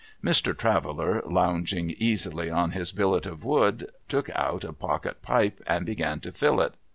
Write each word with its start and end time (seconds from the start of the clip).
Mr, 0.23 0.57
Traveller, 0.57 1.21
lounging 1.27 1.91
easily 1.91 2.49
on 2.49 2.71
his 2.71 2.91
billet 2.91 3.27
of 3.27 3.43
wood, 3.45 3.91
took 4.07 4.31
out 4.31 4.63
a 4.63 4.73
pocket 4.73 5.21
pipe 5.21 5.61
and 5.67 5.85
began 5.85 6.19
to 6.21 6.31
fill 6.31 6.59
it. 6.59 6.73